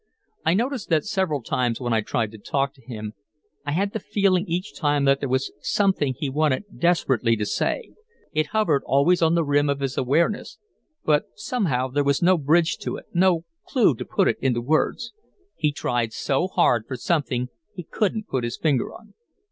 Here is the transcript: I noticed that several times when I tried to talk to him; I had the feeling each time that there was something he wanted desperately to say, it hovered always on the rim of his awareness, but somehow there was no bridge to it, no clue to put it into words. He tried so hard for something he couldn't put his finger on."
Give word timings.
I 0.43 0.55
noticed 0.55 0.89
that 0.89 1.05
several 1.05 1.43
times 1.43 1.79
when 1.79 1.93
I 1.93 2.01
tried 2.01 2.31
to 2.31 2.39
talk 2.39 2.73
to 2.73 2.81
him; 2.81 3.13
I 3.67 3.73
had 3.73 3.93
the 3.93 3.99
feeling 3.99 4.45
each 4.47 4.75
time 4.75 5.05
that 5.05 5.19
there 5.19 5.29
was 5.29 5.51
something 5.59 6.15
he 6.17 6.27
wanted 6.27 6.79
desperately 6.79 7.35
to 7.35 7.45
say, 7.45 7.91
it 8.33 8.47
hovered 8.47 8.81
always 8.87 9.21
on 9.21 9.35
the 9.35 9.43
rim 9.43 9.69
of 9.69 9.79
his 9.79 9.99
awareness, 9.99 10.57
but 11.05 11.25
somehow 11.35 11.87
there 11.87 12.03
was 12.03 12.19
no 12.19 12.35
bridge 12.39 12.79
to 12.79 12.95
it, 12.95 13.05
no 13.13 13.45
clue 13.67 13.93
to 13.93 14.03
put 14.03 14.27
it 14.27 14.39
into 14.41 14.59
words. 14.59 15.13
He 15.55 15.71
tried 15.71 16.13
so 16.13 16.47
hard 16.47 16.87
for 16.87 16.95
something 16.97 17.49
he 17.75 17.83
couldn't 17.83 18.27
put 18.27 18.43
his 18.43 18.57
finger 18.57 18.91
on." 18.91 19.13